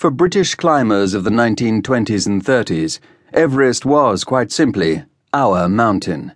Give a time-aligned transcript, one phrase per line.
[0.00, 3.00] For British climbers of the 1920s and 30s,
[3.34, 6.32] Everest was quite simply our mountain.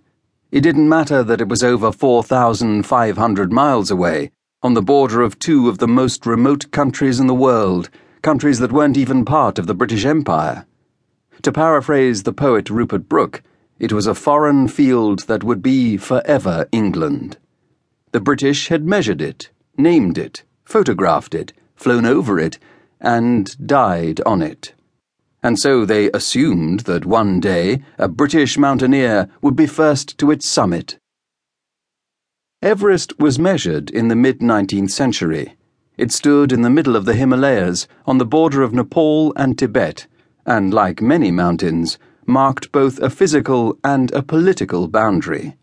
[0.51, 4.29] It didn't matter that it was over 4,500 miles away,
[4.61, 7.89] on the border of two of the most remote countries in the world,
[8.21, 10.67] countries that weren't even part of the British Empire.
[11.41, 13.41] To paraphrase the poet Rupert Brooke,
[13.79, 17.39] it was a foreign field that would be forever England.
[18.11, 22.59] The British had measured it, named it, photographed it, flown over it,
[23.05, 24.73] and died on it.
[25.43, 30.47] And so they assumed that one day a British mountaineer would be first to its
[30.47, 30.97] summit.
[32.63, 35.55] Everest was measured in the mid 19th century.
[35.97, 40.07] It stood in the middle of the Himalayas, on the border of Nepal and Tibet,
[40.45, 45.55] and like many mountains, marked both a physical and a political boundary.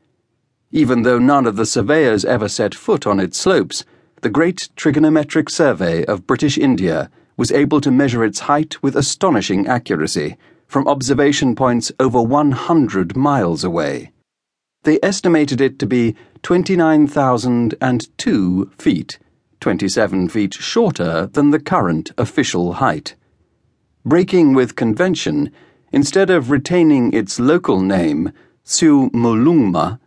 [0.71, 3.85] Even though none of the surveyors ever set foot on its slopes,
[4.21, 9.67] the Great Trigonometric Survey of British India was able to measure its height with astonishing
[9.67, 10.37] accuracy
[10.67, 14.11] from observation points over 100 miles away.
[14.85, 19.19] They estimated it to be 29,002 feet,
[19.61, 23.15] 27 feet shorter than the current official height.
[24.05, 25.53] Breaking with convention,
[25.93, 28.33] instead of retaining its local name,
[28.65, 30.01] Chomolungma,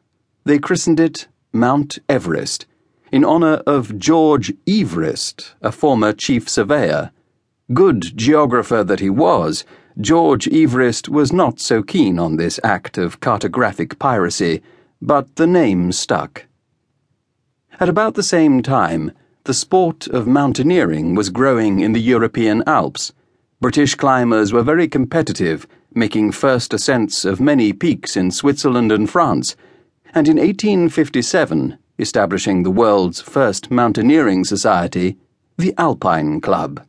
[0.44, 2.66] they christened it Mount Everest
[3.12, 7.12] in honor of George Everest, a former chief surveyor
[7.74, 9.66] Good geographer that he was,
[10.00, 14.62] George Everest was not so keen on this act of cartographic piracy,
[15.02, 16.46] but the name stuck.
[17.80, 19.12] At about the same time,
[19.46, 23.14] the sport of mountaineering was growing in the European Alps.
[23.60, 29.56] British climbers were very competitive, making first ascents of many peaks in Switzerland and France,
[30.14, 35.18] and in 1857 establishing the world's first mountaineering society,
[35.58, 36.86] the Alpine Club.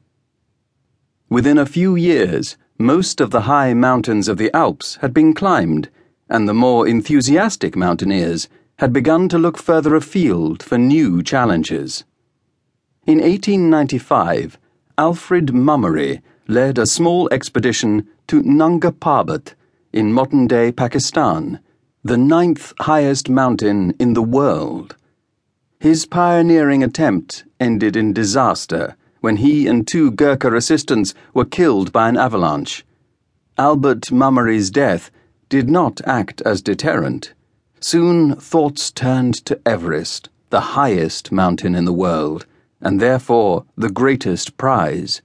[1.28, 5.88] Within a few years, most of the high mountains of the Alps had been climbed,
[6.28, 12.04] and the more enthusiastic mountaineers had begun to look further afield for new challenges.
[13.06, 14.56] In 1895,
[14.98, 19.54] Alfred Mummery led a small expedition to Nanga Parbat
[19.92, 21.58] in modern day Pakistan,
[22.04, 24.94] the ninth highest mountain in the world.
[25.80, 32.08] His pioneering attempt ended in disaster when he and two Gurkha assistants were killed by
[32.08, 32.84] an avalanche.
[33.58, 35.10] Albert Mummery's death
[35.48, 37.32] did not act as deterrent.
[37.80, 42.46] Soon thoughts turned to Everest, the highest mountain in the world,
[42.80, 45.22] and therefore the greatest prize.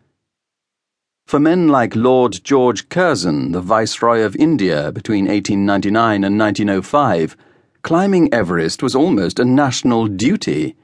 [1.25, 7.37] For men like Lord George Curzon, the Viceroy of India between 1899 and 1905,
[7.83, 10.75] climbing Everest was almost a national duty.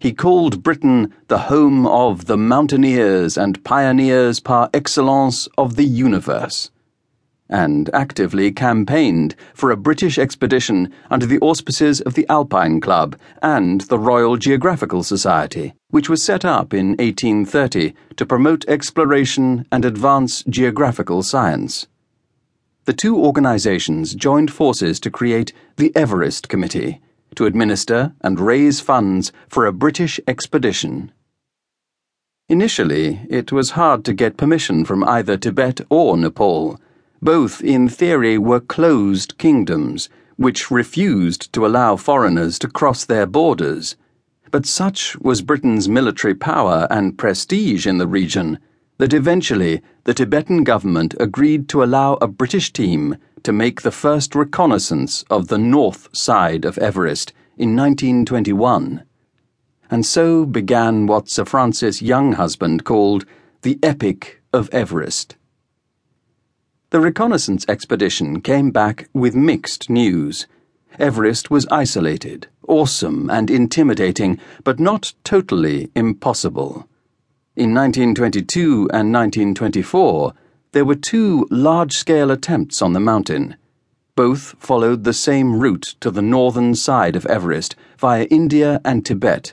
[0.00, 6.70] He called Britain the home of the mountaineers and pioneers par excellence of the universe,
[7.50, 13.82] and actively campaigned for a British expedition under the auspices of the Alpine Club and
[13.82, 20.42] the Royal Geographical Society, which was set up in 1830 to promote exploration and advance
[20.44, 21.88] geographical science.
[22.86, 27.02] The two organizations joined forces to create the Everest Committee
[27.34, 31.12] to administer and raise funds for a British expedition.
[32.48, 36.80] Initially, it was hard to get permission from either Tibet or Nepal.
[37.22, 43.96] Both, in theory, were closed kingdoms, which refused to allow foreigners to cross their borders.
[44.50, 48.58] But such was Britain's military power and prestige in the region
[49.00, 54.34] that eventually the Tibetan government agreed to allow a British team to make the first
[54.34, 59.02] reconnaissance of the north side of Everest in 1921.
[59.90, 63.24] And so began what Sir Francis Younghusband called
[63.62, 65.34] the Epic of Everest.
[66.90, 70.46] The reconnaissance expedition came back with mixed news.
[70.98, 76.86] Everest was isolated, awesome, and intimidating, but not totally impossible.
[77.60, 80.32] In 1922 and 1924,
[80.72, 83.54] there were two large scale attempts on the mountain.
[84.16, 89.52] Both followed the same route to the northern side of Everest via India and Tibet.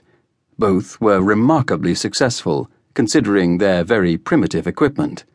[0.57, 5.25] Both were remarkably successful, considering their very primitive equipment.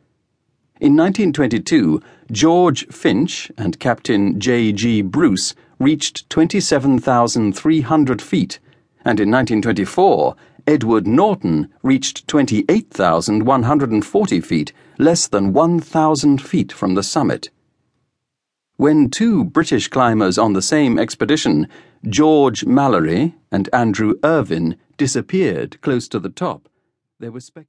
[0.81, 5.03] In 1922, George Finch and Captain J.G.
[5.03, 8.57] Bruce reached 27,300 feet,
[9.05, 10.35] and in 1924,
[10.65, 17.49] Edward Norton reached 28,140 feet, less than 1,000 feet from the summit.
[18.77, 21.67] When two British climbers on the same expedition,
[22.07, 26.69] George Mallory and Andrew Irvine, disappeared close to the top,
[27.19, 27.61] there was speculation.